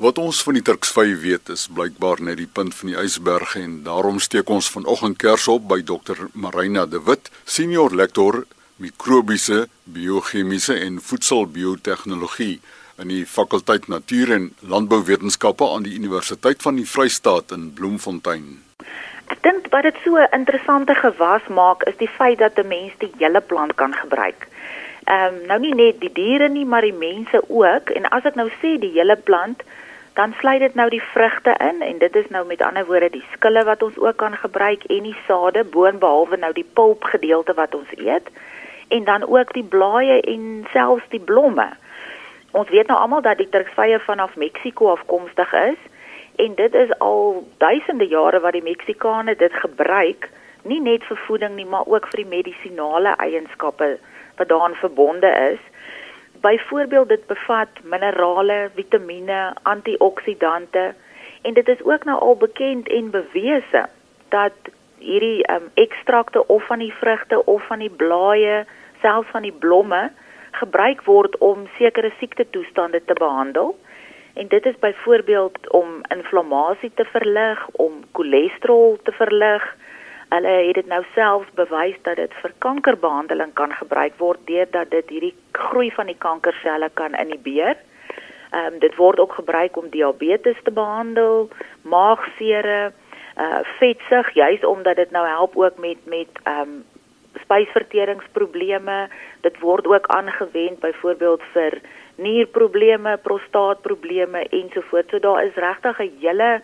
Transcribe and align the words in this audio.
Wat 0.00 0.16
ons 0.16 0.38
van 0.40 0.56
die 0.56 0.62
Turksvy 0.64 1.10
weet 1.20 1.50
is 1.52 1.66
blykbaar 1.76 2.22
net 2.24 2.38
die 2.40 2.48
punt 2.48 2.72
van 2.72 2.88
die 2.88 2.96
ysberg 2.96 3.50
en 3.60 3.72
daarom 3.84 4.16
steek 4.24 4.48
ons 4.48 4.70
vanoggend 4.72 5.18
kers 5.20 5.44
op 5.52 5.66
by 5.68 5.82
Dr. 5.84 6.22
Marina 6.32 6.86
de 6.88 7.02
Wit, 7.04 7.28
senior 7.44 7.92
lektor 7.92 8.38
mikrobiese, 8.80 9.66
biochemiese 9.84 10.78
en 10.86 10.96
voedselbiotehnologie 11.04 12.54
in 13.04 13.12
die 13.12 13.26
fakulteit 13.28 13.90
Natuur 13.92 14.32
en 14.38 14.46
Landbouwetenskappe 14.72 15.68
aan 15.68 15.84
die 15.84 15.92
Universiteit 15.98 16.64
van 16.64 16.80
die 16.80 16.86
Vrystaat 16.88 17.52
in 17.52 17.68
Bloemfontein. 17.76 18.46
Ek 19.28 19.44
dink 19.44 19.68
wat 19.74 19.84
dit 19.84 20.00
so 20.06 20.16
'n 20.16 20.32
interessante 20.32 20.96
gewas 21.02 21.44
maak 21.52 21.84
is 21.92 22.00
die 22.00 22.08
feit 22.16 22.38
dat 22.38 22.56
'n 22.56 22.72
mens 22.72 22.96
die 23.04 23.12
hele 23.18 23.40
plant 23.40 23.76
kan 23.76 23.92
gebruik. 23.92 24.48
Ehm 25.04 25.34
um, 25.34 25.46
nou 25.46 25.60
nie 25.60 25.74
net 25.74 26.00
die 26.00 26.12
diere 26.12 26.48
nie, 26.48 26.64
maar 26.64 26.88
die 26.88 26.96
mense 26.96 27.44
ook 27.48 27.90
en 27.90 28.08
as 28.08 28.24
ek 28.24 28.34
nou 28.34 28.48
sê 28.62 28.78
die 28.80 28.96
hele 28.96 29.16
plant 29.16 29.62
dan 30.14 30.34
sluit 30.38 30.60
dit 30.60 30.74
nou 30.74 30.88
die 30.90 31.02
vrugte 31.02 31.54
in 31.58 31.82
en 31.82 31.98
dit 31.98 32.16
is 32.16 32.28
nou 32.28 32.46
met 32.46 32.62
ander 32.62 32.86
woorde 32.86 33.10
die 33.10 33.24
skille 33.32 33.64
wat 33.64 33.82
ons 33.82 33.98
ook 33.98 34.16
kan 34.16 34.36
gebruik 34.36 34.84
en 34.84 35.02
die 35.02 35.16
sade 35.26 35.64
boonbehalwe 35.64 36.36
nou 36.36 36.52
die 36.52 36.66
pulp 36.72 37.04
gedeelte 37.04 37.54
wat 37.54 37.74
ons 37.74 37.92
eet 37.96 38.30
en 38.88 39.04
dan 39.04 39.26
ook 39.26 39.52
die 39.52 39.64
blaaie 39.64 40.20
en 40.20 40.66
selfs 40.72 41.06
die 41.08 41.20
blomme. 41.20 41.68
Ons 42.50 42.68
weet 42.68 42.86
nou 42.90 42.98
almal 42.98 43.22
dat 43.22 43.38
die 43.38 43.48
turksvye 43.48 44.00
vanaf 44.02 44.36
Mexiko 44.36 44.90
afkomstig 44.90 45.52
is 45.52 45.78
en 46.36 46.54
dit 46.54 46.74
is 46.74 46.98
al 46.98 47.46
duisende 47.58 48.06
jare 48.06 48.40
wat 48.40 48.56
die 48.58 48.66
Meksikane 48.66 49.36
dit 49.36 49.54
gebruik, 49.62 50.28
nie 50.62 50.80
net 50.80 51.04
vir 51.06 51.20
voeding 51.26 51.54
nie, 51.54 51.66
maar 51.66 51.86
ook 51.86 52.08
vir 52.10 52.24
die 52.24 52.30
medisinale 52.32 53.14
eienskappe 53.22 53.98
wat 54.36 54.48
daaraan 54.48 54.74
verbonde 54.80 55.30
is. 55.52 55.62
Byvoorbeeld 56.40 57.08
dit 57.08 57.26
bevat 57.26 57.68
minerale, 57.82 58.70
vitamiene, 58.74 59.52
antioksidante 59.62 60.94
en 61.42 61.54
dit 61.54 61.68
is 61.68 61.82
ook 61.82 62.04
nou 62.04 62.20
al 62.20 62.36
bekend 62.36 62.88
en 62.88 63.10
bewese 63.10 63.88
dat 64.28 64.52
hierdie 64.98 65.52
um, 65.52 65.70
ekstrakte 65.74 66.46
of 66.46 66.66
van 66.66 66.78
die 66.78 66.92
vrugte 66.92 67.44
of 67.44 67.66
van 67.66 67.78
die 67.78 67.90
blaaie, 67.90 68.64
selfs 69.00 69.30
van 69.30 69.42
die 69.42 69.52
blomme 69.52 70.10
gebruik 70.50 71.04
word 71.04 71.38
om 71.38 71.68
sekere 71.78 72.12
siektetoestande 72.18 73.02
te 73.04 73.14
behandel. 73.14 73.78
En 74.34 74.48
dit 74.48 74.66
is 74.66 74.78
byvoorbeeld 74.78 75.70
om 75.70 76.00
inflammasie 76.08 76.90
te 76.94 77.04
verlig, 77.04 77.68
om 77.72 78.04
cholesterol 78.12 78.98
te 79.02 79.12
verlig, 79.12 79.76
Hulle 80.30 80.48
het 80.48 80.74
dit 80.74 80.86
nou 80.86 81.02
self 81.14 81.46
bewys 81.58 81.96
dat 82.06 82.16
dit 82.16 82.34
vir 82.42 82.52
kankerbehandeling 82.62 83.52
kan 83.58 83.72
gebruik 83.74 84.14
word 84.18 84.42
deurdat 84.46 84.90
dit 84.90 85.08
hierdie 85.10 85.34
groei 85.58 85.90
van 85.90 86.06
die 86.06 86.18
kankerselle 86.18 86.90
kan 86.94 87.16
inhibeer. 87.18 87.76
Ehm 88.50 88.74
um, 88.74 88.78
dit 88.78 88.94
word 88.96 89.18
ook 89.18 89.32
gebruik 89.32 89.76
om 89.76 89.90
diabetes 89.90 90.58
te 90.62 90.70
behandel, 90.70 91.48
maagsere, 91.82 92.92
uh 93.38 93.60
vetsug, 93.78 94.30
juis 94.34 94.64
omdat 94.64 94.96
dit 94.96 95.10
nou 95.10 95.26
help 95.26 95.56
ook 95.56 95.78
met 95.78 96.06
met 96.06 96.40
ehm 96.42 96.60
um, 96.60 96.84
spysverteringsprobleme. 97.42 99.08
Dit 99.40 99.58
word 99.58 99.86
ook 99.86 100.06
aangewend 100.06 100.80
byvoorbeeld 100.80 101.42
vir 101.52 101.80
nierprobleme, 102.14 103.16
prostaatprobleme 103.16 104.46
ensovoorts. 104.48 105.10
So 105.10 105.18
daar 105.18 105.44
is 105.44 105.54
regtig 105.54 105.98
'n 105.98 106.12
hele 106.20 106.62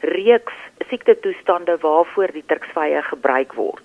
reeks 0.00 0.54
siektetoestande 0.88 1.78
waarvoor 1.80 2.32
die 2.32 2.44
turksvye 2.46 3.02
gebruik 3.02 3.54
word. 3.54 3.84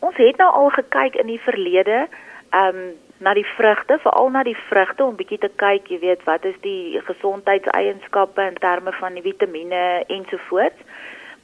Ons 0.00 0.16
het 0.16 0.36
nou 0.36 0.50
al 0.52 0.70
gekyk 0.70 1.14
in 1.14 1.26
die 1.26 1.40
verlede 1.40 2.08
ehm 2.50 2.76
um, 2.76 2.90
na 3.20 3.34
die 3.36 3.44
vrugte, 3.44 3.98
veral 4.00 4.30
na 4.32 4.42
die 4.48 4.56
vrugte 4.56 5.04
om 5.04 5.16
bietjie 5.16 5.38
te 5.42 5.50
kyk, 5.60 5.90
jy 5.92 5.98
weet, 6.00 6.22
wat 6.24 6.44
is 6.48 6.56
die 6.64 7.00
gesondheidseienskappe 7.04 8.46
in 8.48 8.56
terme 8.64 8.94
van 8.96 9.18
die 9.18 9.24
vitamiene 9.26 9.82
ensovoorts. 10.08 10.80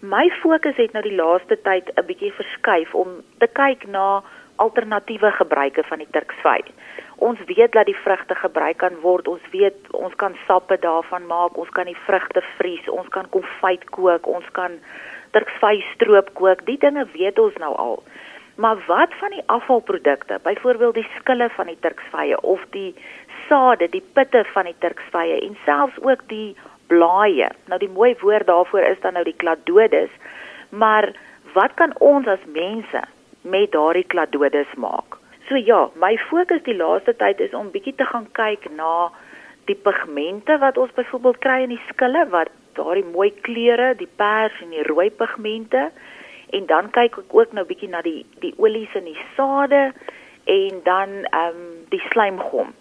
My 0.01 0.25
fokus 0.41 0.79
het 0.81 0.97
nou 0.97 1.03
die 1.05 1.17
laaste 1.19 1.59
tyd 1.69 1.93
'n 1.93 2.07
bietjie 2.09 2.33
verskuif 2.33 2.95
om 2.95 3.21
te 3.39 3.49
kyk 3.61 3.87
na 3.93 4.23
alternatiewe 4.57 5.31
gebruike 5.33 5.83
van 5.89 5.99
die 5.99 6.11
turksvy. 6.11 6.61
Ons 7.17 7.41
weet 7.49 7.73
dat 7.73 7.87
die 7.89 7.97
vrugte 7.97 8.35
gebruik 8.35 8.77
kan 8.83 9.01
word. 9.01 9.29
Ons 9.29 9.45
weet 9.51 9.93
ons 9.97 10.15
kan 10.21 10.37
sappe 10.47 10.77
daarvan 10.81 11.27
maak. 11.27 11.57
Ons 11.57 11.73
kan 11.73 11.89
die 11.89 11.99
vrugte 12.05 12.43
vries. 12.57 12.89
Ons 12.89 13.09
kan 13.09 13.29
konfyt 13.33 13.89
kook. 13.91 14.27
Ons 14.27 14.49
kan 14.53 14.77
turksvy 15.33 15.81
stroop 15.95 16.33
kook. 16.35 16.65
Die 16.69 16.79
dinge 16.81 17.07
weet 17.17 17.39
ons 17.39 17.57
nou 17.63 17.73
al. 17.77 18.03
Maar 18.57 18.77
wat 18.87 19.13
van 19.21 19.31
die 19.31 19.43
afvalprodukte? 19.53 20.39
Byvoorbeeld 20.43 20.95
die 20.95 21.09
skille 21.17 21.49
van 21.57 21.67
die 21.67 21.79
turksvye 21.81 22.41
of 22.41 22.63
die 22.71 22.95
sade, 23.49 23.89
die 23.93 24.05
pitte 24.13 24.45
van 24.53 24.65
die 24.65 24.77
turksvye 24.79 25.41
en 25.41 25.59
selfs 25.65 25.99
ook 26.01 26.25
die 26.29 26.57
blaaie. 26.87 27.51
Nou 27.69 27.79
die 27.81 27.93
mooi 27.93 28.15
woord 28.21 28.47
daarvoor 28.47 28.89
is 28.93 29.01
dan 29.01 29.13
nou 29.13 29.25
die 29.25 29.37
kladodes. 29.37 30.13
Maar 30.69 31.13
wat 31.53 31.75
kan 31.75 31.93
ons 31.99 32.27
as 32.27 32.49
mense 32.53 33.05
met 33.41 33.73
daardie 33.73 34.07
kladodes 34.09 34.73
maak? 34.77 35.21
So 35.49 35.55
ja, 35.55 35.91
my 35.95 36.17
fokus 36.27 36.63
die 36.67 36.75
laaste 36.75 37.13
tyd 37.15 37.41
is 37.45 37.53
om 37.55 37.71
bietjie 37.71 37.95
te 37.95 38.07
gaan 38.09 38.27
kyk 38.35 38.65
na 38.75 39.13
die 39.71 39.77
pigmente 39.79 40.57
wat 40.59 40.79
ons 40.79 40.95
byvoorbeeld 40.97 41.39
kry 41.45 41.61
in 41.63 41.75
die 41.75 41.85
skille 41.91 42.25
wat 42.33 42.51
daardie 42.79 43.07
mooi 43.13 43.31
kleure, 43.47 43.93
die 43.95 44.11
pers 44.19 44.57
en 44.65 44.75
die 44.75 44.83
rooi 44.91 45.07
pigmente 45.11 45.85
en 46.57 46.67
dan 46.67 46.91
kyk 46.95 47.21
ek 47.23 47.39
ook 47.39 47.55
nou 47.55 47.67
bietjie 47.69 47.93
na 47.95 48.03
die 48.03 48.25
die 48.43 48.53
olies 48.59 48.99
in 48.99 49.07
die 49.07 49.23
sade 49.39 49.85
en 50.51 50.83
dan 50.91 51.17
ehm 51.31 51.63
um, 51.63 51.73
die 51.95 52.03
slaimgom 52.11 52.75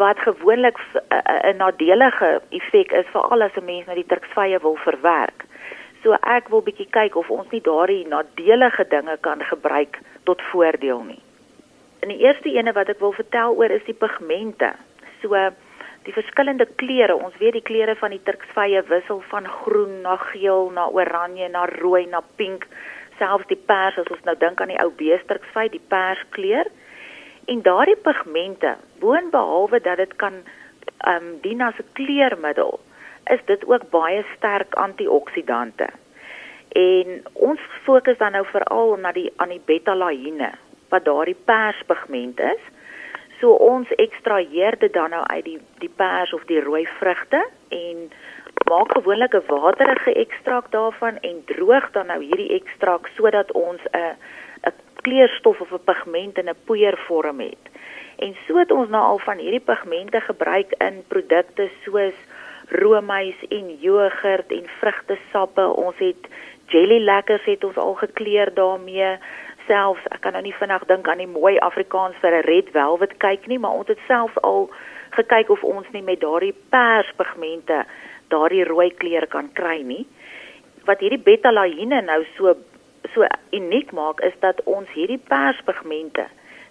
wat 0.00 0.18
gewoonlik 0.24 0.80
'n 1.12 1.56
nadelige 1.60 2.40
effek 2.48 2.92
is 2.92 3.08
vir 3.12 3.32
al 3.32 3.42
as 3.42 3.56
'n 3.56 3.64
mens 3.64 3.86
na 3.86 3.94
die 3.94 4.10
turksvye 4.12 4.58
wil 4.62 4.76
verwerk. 4.88 5.44
So 6.02 6.16
ek 6.22 6.48
wil 6.48 6.62
bietjie 6.62 6.88
kyk 6.90 7.16
of 7.16 7.30
ons 7.30 7.50
nie 7.50 7.60
daardie 7.60 8.06
nadelige 8.08 8.84
dinge 8.88 9.16
kan 9.20 9.40
gebruik 9.40 9.98
tot 10.24 10.42
voordeel 10.52 11.02
nie. 11.02 11.22
In 12.00 12.08
die 12.08 12.22
eerste 12.24 12.48
ene 12.48 12.72
wat 12.72 12.88
ek 12.88 13.00
wil 13.02 13.12
vertel 13.12 13.58
oor 13.60 13.72
is 13.74 13.84
die 13.84 13.96
pigmente. 13.96 14.72
So 15.20 15.36
die 16.08 16.14
verskillende 16.16 16.64
kleure. 16.80 17.16
Ons 17.16 17.36
weet 17.42 17.58
die 17.58 17.66
kleure 17.66 17.94
van 18.00 18.14
die 18.14 18.22
turksvye 18.24 18.80
wissel 18.88 19.20
van 19.28 19.48
groen 19.60 20.00
na 20.06 20.16
geel 20.30 20.70
na 20.76 20.86
oranje 20.88 21.48
na 21.52 21.66
rooi 21.76 22.06
na 22.08 22.22
pink, 22.40 22.64
selfs 23.20 23.48
die 23.50 23.58
pers 23.68 23.98
as 24.00 24.08
ons 24.14 24.24
nou 24.24 24.36
dink 24.40 24.62
aan 24.62 24.72
die 24.72 24.80
ou 24.80 24.88
beesterksvy, 24.96 25.66
die 25.74 25.82
perskleur. 25.92 26.70
En 27.52 27.60
daardie 27.66 27.98
pigmente, 28.00 28.76
boonbehalwe 29.04 29.82
dat 29.84 30.00
dit 30.00 30.16
kan 30.16 30.40
ehm 31.04 31.16
um, 31.16 31.28
dien 31.44 31.60
as 31.60 31.76
'n 31.80 31.92
kleurmiddel, 32.00 32.80
is 33.28 33.44
dit 33.44 33.64
ook 33.68 33.90
baie 33.90 34.24
sterk 34.36 34.74
antioksidante. 34.74 35.88
En 36.72 37.22
ons 37.32 37.60
fokus 37.84 38.18
dan 38.18 38.32
nou 38.32 38.44
veral 38.46 38.96
na 38.96 39.12
die 39.12 39.32
aan 39.36 39.48
die 39.48 39.62
beta-laïene 39.64 40.52
wat 40.90 41.04
daardie 41.04 41.38
perspigment 41.44 42.40
is. 42.40 42.62
So 43.40 43.56
ons 43.56 43.88
ekstraheer 43.96 44.76
dit 44.78 44.92
dan 44.92 45.10
nou 45.10 45.22
uit 45.26 45.44
die 45.44 45.60
die 45.80 45.92
pers 45.96 46.32
of 46.36 46.44
die 46.50 46.60
rooi 46.60 46.86
vrugte 46.98 47.40
en 47.68 48.10
maak 48.68 48.92
gewoonlik 48.92 49.34
'n 49.34 49.46
waterige 49.46 50.12
ekstrak 50.14 50.70
daarvan 50.70 51.18
en 51.20 51.44
droog 51.44 51.90
dan 51.90 52.06
nou 52.06 52.20
hierdie 52.22 52.52
ekstrak 52.60 53.08
sodat 53.16 53.52
ons 53.52 53.80
'n 53.92 54.14
'n 54.68 54.72
kleurstof 55.02 55.60
of 55.60 55.72
'n 55.72 55.84
pigment 55.84 56.38
in 56.38 56.48
'n 56.48 56.62
poeiervorm 56.64 57.40
het. 57.40 57.64
En 58.16 58.36
so 58.46 58.58
het 58.58 58.70
ons 58.70 58.88
nou 58.88 59.02
al 59.02 59.18
van 59.18 59.38
hierdie 59.38 59.66
pigmente 59.70 60.20
gebruik 60.20 60.74
in 60.78 61.04
produkte 61.08 61.70
soos 61.84 62.14
roomys 62.68 63.38
en 63.48 63.76
jogurt 63.80 64.52
en 64.52 64.66
vrugtesappe. 64.80 65.66
Ons 65.74 65.98
het 65.98 66.28
jelly 66.66 67.00
lekkers 67.04 67.44
het 67.44 67.64
ons 67.64 67.76
al 67.76 67.94
gekleur 67.94 68.54
daarmee 68.54 69.16
selfs 69.70 70.06
ek 70.14 70.24
kan 70.24 70.34
nou 70.36 70.42
nie 70.44 70.56
vinnig 70.58 70.86
dink 70.90 71.08
aan 71.08 71.22
die 71.22 71.30
mooi 71.30 71.58
Afrikaans 71.62 72.18
vir 72.22 72.34
'n 72.38 72.46
red 72.48 72.70
velvet 72.74 73.18
kyk 73.22 73.46
nie, 73.46 73.58
maar 73.58 73.78
ons 73.78 73.88
het 73.88 74.02
selfs 74.06 74.38
al 74.42 74.70
gekyk 75.16 75.50
of 75.50 75.62
ons 75.64 75.86
nie 75.92 76.02
met 76.02 76.20
daardie 76.20 76.54
perspigmente 76.70 77.84
daardie 78.30 78.64
rooi 78.64 78.90
kleur 78.90 79.26
kan 79.26 79.50
kry 79.52 79.82
nie. 79.82 80.06
Wat 80.86 81.00
hierdie 81.00 81.22
beta-laïene 81.22 82.02
nou 82.02 82.24
so 82.36 82.54
so 83.14 83.26
uniek 83.52 83.92
maak 83.92 84.20
is 84.20 84.36
dat 84.40 84.60
ons 84.64 84.88
hierdie 84.94 85.18
perspigmente 85.18 86.26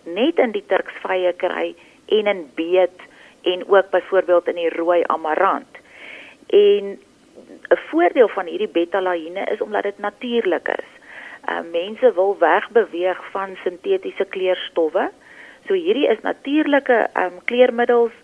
net 0.05 0.39
in 0.39 0.51
die 0.51 0.63
turksvye 0.71 1.33
kry 1.33 1.75
en 2.17 2.27
in 2.27 2.45
beet 2.55 2.99
en 3.43 3.67
ook 3.67 3.89
byvoorbeeld 3.91 4.47
in 4.47 4.55
die 4.55 4.69
rooi 4.69 5.03
amarant. 5.07 5.73
En 6.47 6.99
'n 7.71 7.79
voordeel 7.89 8.27
van 8.27 8.45
hierdie 8.45 8.73
beta-laïene 8.77 9.43
is 9.51 9.61
omdat 9.61 9.83
dit 9.83 9.99
natuurlik 9.99 10.67
is 10.67 10.98
uh, 11.47 11.61
mense 11.71 12.13
wil 12.13 12.35
wegbeweeg 12.39 13.19
van 13.31 13.55
sintetiese 13.63 14.25
kleurstowwe. 14.25 15.09
So 15.67 15.73
hierdie 15.73 16.07
is 16.07 16.21
natuurlike 16.21 17.07
um, 17.13 17.39
kleurmiddels 17.45 18.15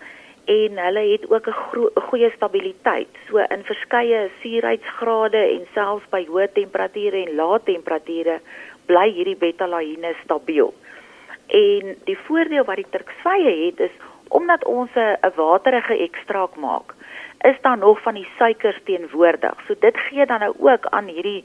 en 0.45 0.77
hulle 0.77 1.03
het 1.11 1.29
ook 1.29 1.47
'n 1.47 1.89
goeie 2.09 2.31
stabiliteit. 2.35 3.07
So 3.27 3.37
in 3.37 3.63
verskeie 3.63 4.29
suurheidsgrade 4.41 5.37
en 5.37 5.67
selfs 5.73 6.09
by 6.09 6.25
hoë 6.25 6.51
temperature 6.53 7.17
en 7.25 7.35
lae 7.35 7.59
temperature 7.63 8.39
bly 8.85 9.11
hierdie 9.11 9.37
beta-laïene 9.37 10.13
stabiel. 10.23 10.73
En 11.47 11.95
die 12.03 12.17
voordeel 12.17 12.65
wat 12.65 12.75
die 12.75 12.89
turksvye 12.89 13.65
het 13.65 13.79
is 13.79 13.95
omdat 14.27 14.65
ons 14.65 14.89
'n 14.95 15.31
waterige 15.35 15.97
ekstraak 15.97 16.55
maak, 16.55 16.93
is 17.41 17.61
daar 17.61 17.77
nog 17.77 18.01
van 18.01 18.13
die 18.13 18.27
suikers 18.37 18.79
teenwoordig. 18.83 19.55
So 19.67 19.75
dit 19.79 19.97
gee 19.97 20.25
dan 20.25 20.39
nou 20.39 20.53
ook 20.59 20.85
aan 20.85 21.07
hierdie 21.07 21.43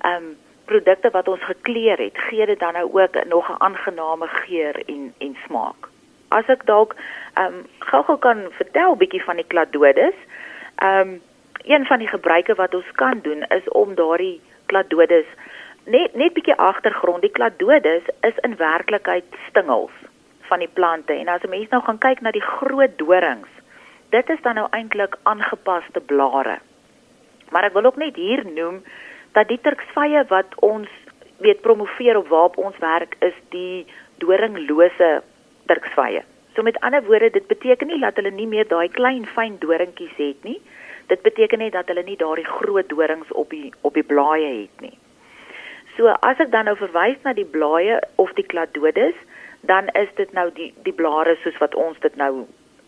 ehm 0.00 0.22
um, 0.22 0.36
produkte 0.66 1.10
wat 1.10 1.28
ons 1.28 1.44
gekleur 1.44 1.98
het, 1.98 2.18
gee 2.28 2.46
dit 2.46 2.58
dan 2.58 2.72
nou 2.72 2.88
ook 2.92 3.24
nog 3.24 3.50
'n 3.50 3.62
aangename 3.62 4.26
geur 4.26 4.82
en 4.86 5.14
en 5.18 5.36
smaak. 5.46 5.88
As 6.28 6.46
ek 6.46 6.66
dalk 6.66 6.94
ehm 7.34 7.54
um, 7.54 7.66
gou-gou 7.78 8.18
kan 8.18 8.46
vertel 8.50 8.96
bietjie 8.96 9.24
van 9.24 9.36
die 9.36 9.46
kladodes. 9.46 10.14
Ehm 10.76 11.00
um, 11.00 11.22
een 11.64 11.86
van 11.86 11.98
die 11.98 12.08
gebruike 12.08 12.54
wat 12.54 12.74
ons 12.74 12.92
kan 12.94 13.18
doen 13.22 13.42
is 13.42 13.68
om 13.68 13.94
daardie 13.94 14.40
kladodes 14.66 15.26
net 15.84 16.14
net 16.14 16.34
bietjie 16.34 16.54
agtergrond. 16.54 17.22
Die 17.22 17.30
kladodes 17.30 18.02
is 18.20 18.38
in 18.42 18.56
werklikheid 18.56 19.24
stingels 19.48 19.94
van 20.48 20.62
die 20.62 20.70
plante 20.72 21.12
en 21.12 21.28
as 21.28 21.42
'n 21.42 21.50
mens 21.50 21.68
nou 21.68 21.82
gaan 21.82 21.98
kyk 21.98 22.20
na 22.20 22.30
die 22.30 22.48
groot 22.58 22.98
dorings, 22.98 23.48
dit 24.10 24.30
is 24.30 24.42
dan 24.42 24.54
nou 24.54 24.66
eintlik 24.70 25.16
aangepaste 25.22 26.00
blare. 26.00 26.58
Maar 27.50 27.64
ek 27.64 27.72
wil 27.72 27.84
ook 27.84 27.96
net 27.96 28.16
hier 28.16 28.46
noem 28.46 28.82
dat 29.36 29.50
die 29.52 29.60
turksvye 29.60 30.24
wat 30.32 30.54
ons 30.64 30.88
weet 31.44 31.60
promoveer 31.60 32.16
op 32.16 32.28
waar 32.32 32.56
ons 32.56 32.78
werk 32.80 33.16
is 33.20 33.36
die 33.52 33.84
doringlose 34.24 35.20
turksvye. 35.68 36.22
So 36.54 36.64
met 36.64 36.80
ander 36.80 37.04
woorde, 37.04 37.30
dit 37.30 37.46
beteken 37.46 37.90
nie 37.92 38.00
dat 38.00 38.16
hulle 38.16 38.32
nie 38.32 38.48
meer 38.48 38.68
daai 38.68 38.88
klein 38.88 39.26
fyn 39.28 39.58
doringkies 39.60 40.16
het 40.16 40.44
nie. 40.48 40.60
Dit 41.12 41.22
beteken 41.22 41.60
net 41.60 41.76
dat 41.76 41.90
hulle 41.92 42.02
nie 42.06 42.16
daardie 42.16 42.48
groot 42.48 42.88
dorings 42.88 43.32
op 43.32 43.52
die 43.52 43.72
op 43.84 43.94
die 43.94 44.06
blaaie 44.06 44.48
het 44.62 44.80
nie. 44.80 44.96
So 45.96 46.08
as 46.28 46.40
ek 46.40 46.50
dan 46.54 46.68
nou 46.70 46.76
verwys 46.80 47.20
na 47.24 47.36
die 47.36 47.48
blaaie 47.48 48.00
of 48.22 48.32
die 48.40 48.46
kladodes, 48.46 49.16
dan 49.68 49.92
is 50.00 50.08
dit 50.16 50.32
nou 50.32 50.48
die 50.56 50.72
die 50.88 50.96
blare 50.96 51.36
soos 51.42 51.60
wat 51.60 51.76
ons 51.76 52.00
dit 52.00 52.16
nou 52.16 52.46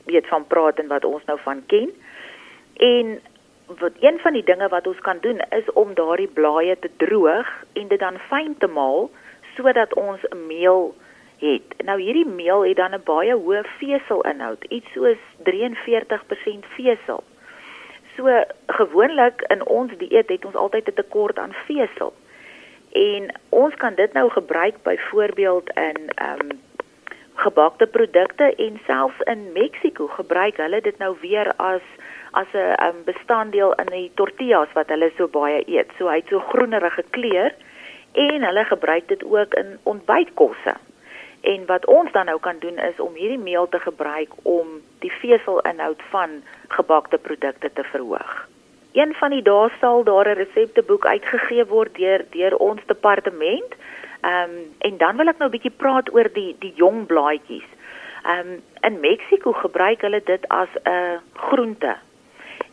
weet 0.08 0.26
van 0.32 0.46
praat 0.48 0.80
en 0.80 0.88
wat 0.88 1.04
ons 1.04 1.24
nou 1.28 1.36
van 1.44 1.60
ken. 1.68 1.92
En 2.80 3.18
wat 3.76 3.92
een 4.00 4.18
van 4.18 4.32
die 4.32 4.44
dinge 4.44 4.68
wat 4.68 4.86
ons 4.86 5.00
kan 5.00 5.18
doen 5.20 5.40
is 5.50 5.72
om 5.72 5.94
daardie 5.94 6.28
blaaie 6.28 6.78
te 6.78 6.90
droog 6.96 7.48
en 7.72 7.88
dit 7.88 7.98
dan 7.98 8.18
fyn 8.28 8.56
te 8.58 8.66
maal 8.66 9.10
sodat 9.56 9.94
ons 9.94 10.20
'n 10.28 10.46
meel 10.46 10.94
het. 11.38 11.82
Nou 11.84 12.00
hierdie 12.00 12.26
meel 12.26 12.64
het 12.64 12.76
dan 12.76 12.94
'n 12.94 13.02
baie 13.04 13.34
hoë 13.34 13.62
veselinhoud, 13.78 14.64
iets 14.64 14.92
soos 14.92 15.20
43% 15.42 16.64
vesel. 16.66 17.22
So 18.16 18.44
gewoonlik 18.66 19.44
in 19.46 19.66
ons 19.66 19.92
dieet 19.96 20.28
het 20.28 20.44
ons 20.44 20.54
altyd 20.54 20.88
'n 20.88 20.94
tekort 20.94 21.38
aan 21.38 21.52
vesel. 21.52 22.12
En 22.92 23.34
ons 23.48 23.74
kan 23.74 23.94
dit 23.94 24.12
nou 24.12 24.30
gebruik 24.30 24.82
byvoorbeeld 24.82 25.70
in 25.74 26.10
ehm 26.14 26.40
um, 26.40 26.60
gebakte 27.34 27.86
produkte 27.86 28.54
en 28.56 28.80
selfs 28.86 29.20
in 29.24 29.52
Mexiko 29.52 30.06
gebruik 30.06 30.56
hulle 30.56 30.80
dit 30.80 30.98
nou 30.98 31.16
weer 31.20 31.52
as 31.56 31.82
as 32.30 32.46
'n 32.52 32.74
um, 32.86 33.04
bestanddeel 33.04 33.72
in 33.72 33.86
die 33.86 34.10
tortillas 34.14 34.72
wat 34.72 34.88
hulle 34.88 35.10
so 35.16 35.28
baie 35.28 35.62
eet. 35.66 35.90
So 35.98 36.08
hy 36.08 36.16
het 36.16 36.28
so 36.28 36.40
groenerige 36.40 37.04
kleur 37.10 37.54
en 38.12 38.42
hulle 38.42 38.64
gebruik 38.64 39.08
dit 39.08 39.24
ook 39.24 39.54
in 39.54 39.78
ontbytkosse. 39.82 40.74
En 41.40 41.66
wat 41.66 41.86
ons 41.86 42.12
dan 42.12 42.26
nou 42.26 42.38
kan 42.40 42.58
doen 42.58 42.78
is 42.78 43.00
om 43.00 43.14
hierdie 43.14 43.38
meel 43.38 43.68
te 43.68 43.78
gebruik 43.78 44.28
om 44.42 44.66
die 44.98 45.12
veselinhoud 45.12 46.02
van 46.10 46.42
gebakte 46.68 47.18
produkte 47.18 47.70
te 47.72 47.84
verhoog. 47.84 48.48
Een 48.92 49.14
van 49.14 49.30
die 49.30 49.42
dae 49.42 49.70
sal 49.80 50.04
daar 50.04 50.28
'n 50.28 50.38
resepteboek 50.42 51.06
uitgegee 51.06 51.64
word 51.64 51.94
deur 51.94 52.24
deur 52.30 52.56
ons 52.56 52.80
departement. 52.86 53.74
Ehm 54.20 54.50
um, 54.50 54.74
en 54.78 54.96
dan 54.96 55.16
wil 55.16 55.28
ek 55.28 55.38
nou 55.38 55.48
'n 55.48 55.56
bietjie 55.56 55.76
praat 55.76 56.14
oor 56.14 56.28
die 56.32 56.56
die 56.58 56.72
jong 56.74 57.06
blaadjies. 57.06 57.68
Ehm 58.24 58.38
um, 58.38 58.62
in 58.80 59.00
Mexiko 59.00 59.52
gebruik 59.52 60.00
hulle 60.00 60.20
dit 60.24 60.48
as 60.48 60.68
'n 60.84 61.20
groente 61.34 61.96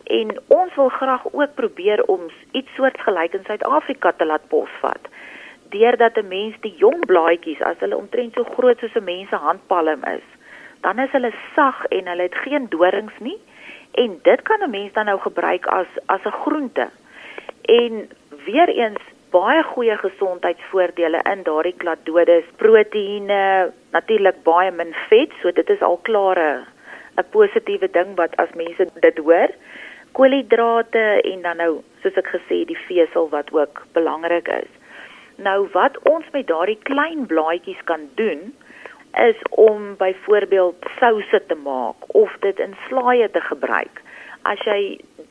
en 0.05 0.37
ons 0.47 0.75
wil 0.75 0.89
graag 0.89 1.25
ook 1.31 1.55
probeer 1.55 2.03
om 2.03 2.21
iets 2.51 2.73
soortgelyk 2.75 3.33
in 3.33 3.45
Suid-Afrika 3.45 4.11
te 4.11 4.25
laat 4.25 4.47
posvat 4.47 5.11
deurdat 5.69 6.17
'n 6.17 6.27
mens 6.27 6.55
die 6.61 6.75
jong 6.77 7.05
blaadjies 7.05 7.61
as 7.61 7.79
hulle 7.79 7.97
omtrent 7.97 8.33
so 8.33 8.43
groot 8.43 8.79
soos 8.79 8.95
'n 8.95 9.03
mens 9.03 9.29
se 9.29 9.35
handpalm 9.35 10.03
is 10.03 10.27
dan 10.85 10.99
is 10.99 11.11
hulle 11.11 11.33
sag 11.55 11.85
en 11.97 12.07
hulle 12.11 12.27
het 12.29 12.35
geen 12.45 12.69
dorings 12.69 13.17
nie. 13.19 13.39
En 14.01 14.19
dit 14.21 14.41
kan 14.41 14.61
'n 14.61 14.69
mens 14.69 14.93
dan 14.93 15.05
nou 15.05 15.19
gebruik 15.19 15.65
as 15.65 15.89
as 16.05 16.23
'n 16.25 16.39
groente. 16.43 16.87
En 17.61 18.09
weer 18.45 18.69
eens 18.69 19.03
baie 19.29 19.63
goeie 19.63 19.97
gesondheidsvoordele 19.97 21.19
in 21.33 21.43
daardie 21.43 21.75
kladodes 21.77 22.45
proteïene 22.55 23.71
natuurlik 23.91 24.43
baie 24.43 24.71
min 24.71 24.93
vet 25.09 25.31
so 25.41 25.51
dit 25.51 25.69
is 25.69 25.81
al 25.81 25.99
klare 26.01 26.63
'n 27.17 27.29
positiewe 27.29 27.89
ding 27.91 28.15
wat 28.15 28.35
as 28.35 28.53
mense 28.55 28.87
dit 28.99 29.17
hoor 29.17 29.49
koolhidrate 30.17 31.05
en 31.31 31.41
dan 31.43 31.59
nou 31.63 31.71
soos 32.03 32.17
ek 32.21 32.29
gesê 32.37 32.63
die 32.69 32.79
vesel 32.87 33.29
wat 33.33 33.51
ook 33.55 33.83
belangrik 33.97 34.47
is. 34.61 34.71
Nou 35.47 35.67
wat 35.73 35.97
ons 36.09 36.27
met 36.31 36.47
daardie 36.47 36.79
klein 36.87 37.25
blaadjies 37.31 37.81
kan 37.89 38.07
doen 38.19 38.53
is 39.19 39.39
om 39.49 39.95
byvoorbeeld 39.99 40.87
souse 40.99 41.41
te 41.47 41.55
maak 41.55 42.07
of 42.07 42.31
dit 42.39 42.59
in 42.59 42.75
slaaië 42.87 43.29
te 43.31 43.41
gebruik. 43.41 44.01
As 44.47 44.61
jy 44.67 44.79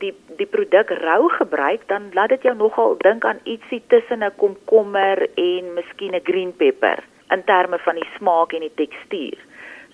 die 0.01 0.13
die 0.37 0.49
produk 0.49 0.91
rou 1.01 1.29
gebruik, 1.37 1.87
dan 1.87 2.09
laat 2.13 2.33
dit 2.35 2.45
jou 2.49 2.55
nogal 2.57 2.97
dink 3.03 3.25
aan 3.25 3.39
ietsie 3.43 3.81
tussen 3.87 4.23
'n 4.23 4.35
komkommer 4.37 5.27
en 5.35 5.73
miskien 5.73 6.15
'n 6.15 6.25
green 6.29 6.53
pepper 6.55 7.03
in 7.31 7.43
terme 7.43 7.77
van 7.79 7.95
die 7.95 8.09
smaak 8.17 8.53
en 8.53 8.59
die 8.59 8.75
tekstuur. 8.75 9.37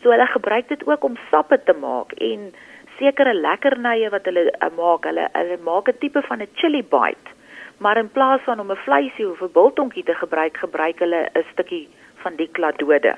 So 0.02 0.10
hulle 0.10 0.28
gebruik 0.28 0.68
dit 0.68 0.88
ook 0.88 1.04
om 1.04 1.18
sappe 1.30 1.64
te 1.64 1.74
maak 1.74 2.12
en 2.12 2.54
sekere 3.02 3.34
lekkernye 3.34 4.10
wat 4.14 4.28
hulle 4.30 4.48
uh, 4.52 4.70
maak. 4.78 5.08
Hulle 5.10 5.28
hulle 5.34 5.58
maak 5.66 5.90
'n 5.90 6.00
tipe 6.04 6.22
van 6.30 6.42
'n 6.42 6.54
chili 6.60 6.84
bite. 6.96 7.30
Maar 7.82 7.98
in 7.98 8.12
plaas 8.18 8.42
van 8.46 8.60
om 8.60 8.72
'n 8.72 8.84
vleisie 8.86 9.28
of 9.30 9.42
'n 9.42 9.52
biltongkie 9.58 10.04
te 10.04 10.16
gebruik, 10.24 10.58
gebruik 10.58 11.00
hulle 11.00 11.22
'n 11.34 11.46
stukkie 11.52 11.90
van 12.24 12.36
die 12.36 12.50
kladode. 12.58 13.16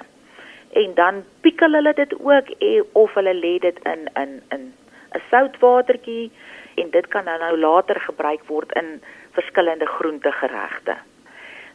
En 0.73 0.93
dan 0.95 1.23
pikkel 1.41 1.73
hulle 1.73 1.93
dit 1.93 2.13
ook 2.19 2.47
e, 2.59 2.81
of 2.91 3.13
hulle 3.13 3.33
lê 3.33 3.59
dit 3.59 3.77
in 3.93 4.09
in 4.23 4.31
in 4.55 4.63
'n 5.11 5.21
soutwatertjie 5.29 6.31
en 6.75 6.89
dit 6.89 7.07
kan 7.07 7.25
dan 7.25 7.39
nou 7.39 7.57
later 7.57 7.99
gebruik 7.99 8.43
word 8.47 8.71
in 8.71 9.01
verskillende 9.31 9.85
groentegeregte. 9.85 10.95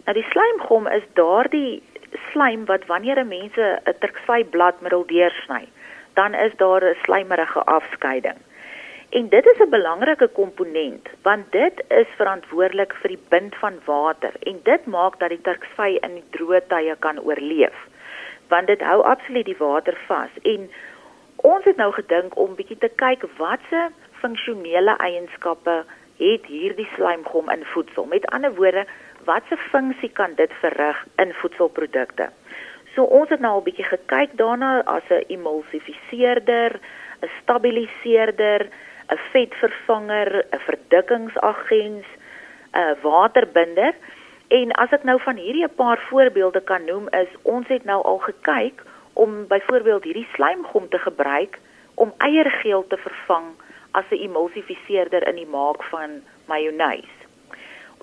Nou 0.04 0.14
die 0.16 0.30
slaimgom 0.30 0.86
is 0.86 1.06
daardie 1.12 1.82
slaim 2.32 2.64
wat 2.64 2.86
wanneer 2.86 3.18
'n 3.20 3.28
mens 3.28 3.56
'n 3.56 3.98
turksvy 4.00 4.44
blad 4.44 4.80
middeldeur 4.80 5.32
sny, 5.44 5.68
dan 6.18 6.34
is 6.34 6.54
daar 6.56 6.84
'n 6.84 6.96
slijmerige 7.02 7.62
afskeiding. 7.64 8.38
En 9.08 9.28
dit 9.28 9.44
is 9.52 9.58
'n 9.58 9.70
belangrike 9.70 10.28
komponent 10.40 11.08
want 11.22 11.52
dit 11.52 11.76
is 11.88 12.08
verantwoordelik 12.16 12.92
vir 13.00 13.08
die 13.08 13.24
bind 13.28 13.54
van 13.54 13.74
water 13.84 14.32
en 14.42 14.60
dit 14.62 14.86
maak 14.86 15.18
dat 15.18 15.28
die 15.28 15.40
turksvy 15.40 15.90
in 16.06 16.14
die 16.14 16.28
droë 16.36 16.60
tye 16.66 16.96
kan 16.98 17.20
oorleef. 17.20 17.76
Want 18.48 18.66
dit 18.66 18.80
hou 18.80 19.02
absoluut 19.02 19.44
die 19.44 19.56
water 19.58 19.96
vas 20.06 20.32
en 20.42 20.70
ons 21.36 21.64
het 21.64 21.76
nou 21.76 21.92
gedink 21.92 22.36
om 22.36 22.54
bietjie 22.54 22.78
te 22.78 22.90
kyk 22.94 23.22
watse 23.36 23.90
funksionele 24.20 24.96
eienskappe 24.96 25.84
het 26.18 26.46
hierdie 26.46 26.88
slaimgom 26.94 27.50
in 27.50 27.64
voedsel. 27.64 28.04
Met 28.04 28.26
ander 28.26 28.54
woorde, 28.54 28.86
watse 29.24 29.56
funksie 29.56 30.10
kan 30.12 30.34
dit 30.34 30.52
verrig 30.60 31.06
in 31.16 31.32
voedselprodukte? 31.32 32.28
So 32.98 33.04
ons 33.14 33.30
het 33.30 33.38
nou 33.38 33.52
al 33.54 33.62
bietjie 33.62 33.84
gekyk 33.86 34.32
daarna 34.40 34.80
as 34.90 35.06
'n 35.08 35.22
emulsifiseerder, 35.30 36.80
'n 37.22 37.30
stabiliseerder, 37.42 38.66
'n 39.14 39.18
vetvervanger, 39.32 40.30
'n 40.50 40.58
verdikkingsagent, 40.66 42.06
'n 42.74 42.96
waterbinder. 43.02 43.94
En 44.48 44.72
as 44.72 44.90
ek 44.90 45.04
nou 45.04 45.20
van 45.20 45.36
hierdie 45.36 45.64
'n 45.64 45.74
paar 45.74 46.00
voorbeelde 46.10 46.60
kan 46.60 46.84
noem 46.84 47.08
is 47.08 47.30
ons 47.42 47.68
het 47.68 47.84
nou 47.84 48.02
al 48.02 48.18
gekyk 48.18 48.82
om 49.12 49.46
byvoorbeeld 49.46 50.04
hierdie 50.04 50.28
slaimgom 50.34 50.88
te 50.88 50.98
gebruik 50.98 51.58
om 51.94 52.14
eiergeel 52.16 52.86
te 52.86 52.96
vervang 52.96 53.46
as 53.90 54.04
'n 54.10 54.22
emulsifiseerder 54.26 55.28
in 55.28 55.34
die 55.34 55.52
maak 55.58 55.82
van 55.84 56.10
mayonnaise. 56.46 57.17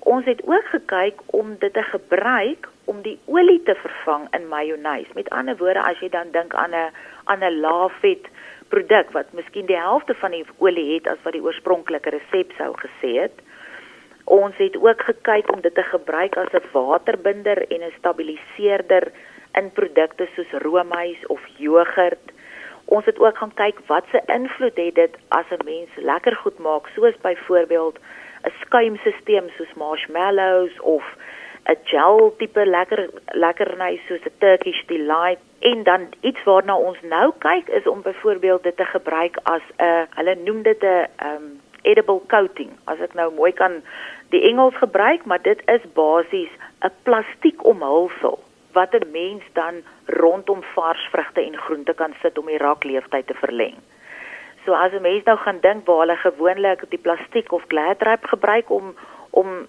Ons 0.06 0.24
het 0.24 0.42
ook 0.46 0.66
gekyk 0.70 1.20
om 1.26 1.56
dit 1.58 1.72
te 1.72 1.82
gebruik 1.82 2.68
om 2.84 3.00
die 3.02 3.18
olie 3.24 3.62
te 3.62 3.74
vervang 3.74 4.28
in 4.36 4.48
mayonnaise. 4.48 5.10
Met 5.14 5.30
ander 5.34 5.56
woorde, 5.58 5.82
as 5.82 5.98
jy 5.98 6.08
dan 6.14 6.30
dink 6.30 6.54
aan 6.54 6.74
'n 6.74 6.92
aan 7.24 7.42
'n 7.42 7.60
laafvet 7.60 8.28
produk 8.68 9.10
wat 9.10 9.32
miskien 9.32 9.66
die 9.66 9.76
helfte 9.76 10.14
van 10.14 10.30
die 10.30 10.44
olie 10.58 10.94
het 10.94 11.06
as 11.06 11.22
wat 11.22 11.32
die 11.32 11.42
oorspronklike 11.42 12.10
resep 12.10 12.52
sou 12.58 12.70
gesê 12.78 13.10
het. 13.22 13.42
Ons 14.24 14.54
het 14.56 14.76
ook 14.76 15.02
gekyk 15.02 15.52
om 15.52 15.60
dit 15.60 15.74
te 15.74 15.82
gebruik 15.82 16.36
as 16.36 16.52
'n 16.52 16.70
waterbinder 16.72 17.58
en 17.70 17.80
'n 17.82 17.98
stabiliseerder 17.98 19.12
in 19.54 19.72
produkte 19.72 20.28
soos 20.34 20.52
roomys 20.62 21.26
of 21.26 21.40
jogurt. 21.56 22.30
Ons 22.84 23.04
het 23.04 23.18
ook 23.18 23.38
gaan 23.38 23.54
kyk 23.54 23.78
wat 23.86 24.04
se 24.10 24.22
invloed 24.26 24.76
het 24.76 24.94
dit 24.94 25.14
as 25.28 25.46
'n 25.50 25.64
mens 25.64 25.90
lekker 25.96 26.36
goed 26.36 26.58
maak, 26.58 26.86
soos 26.94 27.16
byvoorbeeld 27.20 27.98
'n 28.46 28.52
skuimstelsel 28.62 29.48
soos 29.56 29.72
marshmallows 29.74 30.80
of 30.80 31.04
'n 31.66 31.78
gel 31.84 32.34
tipe 32.38 32.64
lekker 32.64 33.02
lekkerny 33.42 34.00
soos 34.06 34.24
'n 34.26 34.38
Turkish 34.38 34.82
delight 34.86 35.40
en 35.70 35.82
dan 35.82 36.02
iets 36.20 36.42
waarna 36.44 36.76
ons 36.76 36.98
nou 37.02 37.32
kyk 37.38 37.68
is 37.68 37.86
om 37.86 38.02
byvoorbeeld 38.02 38.62
dit 38.62 38.76
te 38.76 38.84
gebruik 38.84 39.36
as 39.42 39.64
'n 39.78 40.06
hulle 40.18 40.34
noem 40.46 40.62
dit 40.62 40.82
'n 40.82 41.08
um 41.28 41.46
edible 41.82 42.20
coating 42.26 42.70
as 42.84 43.00
ek 43.00 43.14
nou 43.14 43.32
mooi 43.34 43.52
kan 43.52 43.82
die 44.34 44.42
Engels 44.50 44.76
gebruik 44.76 45.24
maar 45.24 45.42
dit 45.42 45.60
is 45.66 45.92
basies 45.94 46.52
'n 46.84 46.92
plastiek 47.02 47.64
omhulsel 47.64 48.38
wat 48.72 48.94
'n 48.94 49.10
mens 49.10 49.42
dan 49.52 49.74
rondom 50.06 50.62
vars 50.74 51.08
vrugte 51.10 51.40
en 51.40 51.56
groente 51.56 51.94
kan 51.94 52.14
sit 52.22 52.38
om 52.38 52.46
die 52.46 52.58
rakleeftyd 52.58 53.26
te 53.26 53.34
verleng. 53.34 53.76
So 54.66 54.74
as 54.74 54.92
'n 54.92 55.02
mens 55.02 55.24
nou 55.24 55.36
gaan 55.38 55.60
dink 55.60 55.86
waar 55.86 55.98
hulle 55.98 56.16
gewoonlik 56.16 56.80
die 56.90 56.98
plastiek 56.98 57.52
of 57.52 57.64
gladwrap 57.68 58.24
gebruik 58.24 58.70
om 58.70 58.94
om 59.30 59.66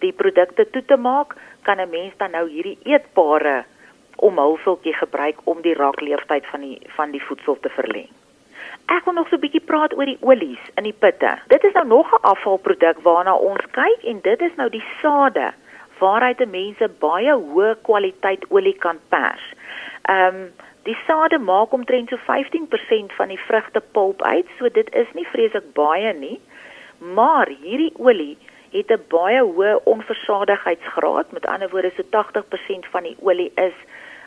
die 0.00 0.12
produkte 0.12 0.70
toe 0.70 0.84
te 0.84 0.96
maak, 0.96 1.34
kan 1.62 1.80
'n 1.80 1.90
mens 1.90 2.16
dan 2.16 2.30
nou 2.30 2.48
hierdie 2.48 2.78
eetbare 2.82 3.64
omhulseltjie 4.16 4.94
gebruik 4.94 5.36
om 5.44 5.60
die 5.60 5.74
rakleeftyd 5.74 6.46
van 6.46 6.60
die 6.60 6.80
van 6.96 7.10
die 7.10 7.22
voedsel 7.22 7.60
te 7.60 7.68
verleng. 7.68 8.08
Ek 8.86 9.04
wil 9.04 9.14
nog 9.14 9.28
so 9.28 9.36
'n 9.36 9.40
bietjie 9.40 9.66
praat 9.70 9.96
oor 9.96 10.04
die 10.04 10.20
olies 10.20 10.64
in 10.74 10.84
die 10.84 10.98
pitte. 10.98 11.38
Dit 11.46 11.64
is 11.64 11.72
nou 11.72 11.86
nog 11.86 12.12
'n 12.12 12.22
afvalproduk 12.22 12.98
waarna 13.02 13.34
ons 13.34 13.64
kyk 13.70 14.00
en 14.04 14.20
dit 14.20 14.40
is 14.40 14.54
nou 14.56 14.68
die 14.70 14.84
sade 15.02 15.52
waaruit 15.98 16.50
mense 16.50 16.88
baie 16.88 17.32
hoë 17.32 17.76
kwaliteit 17.82 18.44
olie 18.48 18.78
kan 18.78 18.98
pers. 19.08 19.52
Ehm 20.02 20.34
um, 20.34 20.52
die 20.88 20.96
sade 21.06 21.38
maak 21.38 21.72
omtrent 21.76 22.08
so 22.08 22.16
15% 22.24 23.12
van 23.16 23.28
die 23.28 23.40
vrugtepulp 23.46 24.22
uit, 24.22 24.48
so 24.58 24.70
dit 24.72 24.88
is 24.96 25.08
nie 25.12 25.26
vreeslik 25.32 25.66
baie 25.76 26.14
nie. 26.16 26.38
Maar 27.14 27.50
hierdie 27.60 27.92
olie 28.00 28.36
het 28.72 28.90
'n 28.92 29.04
baie 29.08 29.42
hoë 29.42 29.80
onversadigheidsgraad, 29.84 31.32
met 31.32 31.46
ander 31.46 31.70
woorde 31.70 31.92
so 31.96 32.02
80% 32.16 32.86
van 32.90 33.02
die 33.02 33.16
olie 33.20 33.52
is 33.54 33.76